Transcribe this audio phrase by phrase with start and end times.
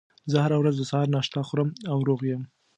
[0.31, 2.41] زه هره ورځ د سهار ناشته خورم او روغ یم